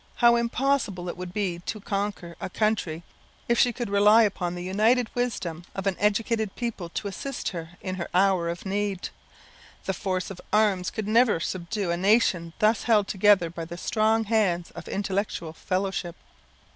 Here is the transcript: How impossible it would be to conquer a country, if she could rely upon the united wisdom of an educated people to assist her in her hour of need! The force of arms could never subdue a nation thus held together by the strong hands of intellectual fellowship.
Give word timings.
How 0.15 0.35
impossible 0.35 1.09
it 1.09 1.15
would 1.17 1.31
be 1.31 1.59
to 1.67 1.79
conquer 1.79 2.35
a 2.41 2.49
country, 2.49 3.03
if 3.47 3.59
she 3.59 3.71
could 3.71 3.87
rely 3.91 4.23
upon 4.23 4.55
the 4.55 4.63
united 4.63 5.13
wisdom 5.13 5.63
of 5.75 5.85
an 5.85 5.95
educated 5.99 6.55
people 6.55 6.89
to 6.89 7.07
assist 7.07 7.49
her 7.49 7.77
in 7.81 7.97
her 7.97 8.09
hour 8.11 8.49
of 8.49 8.65
need! 8.65 9.09
The 9.85 9.93
force 9.93 10.31
of 10.31 10.41
arms 10.51 10.89
could 10.89 11.07
never 11.07 11.39
subdue 11.39 11.91
a 11.91 11.97
nation 11.97 12.53
thus 12.57 12.81
held 12.81 13.07
together 13.07 13.51
by 13.51 13.65
the 13.65 13.77
strong 13.77 14.23
hands 14.23 14.71
of 14.71 14.87
intellectual 14.87 15.53
fellowship. 15.53 16.15